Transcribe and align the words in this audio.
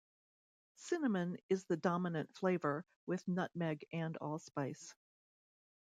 Cinnamon 0.77 1.37
is 1.47 1.65
the 1.65 1.77
dominant 1.77 2.33
flavour, 2.35 2.83
with 3.05 3.27
nutmeg 3.27 3.85
and 3.93 4.17
allspice. 4.17 4.95